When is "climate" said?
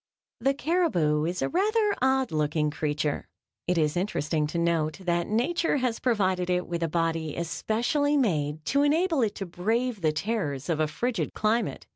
11.35-11.85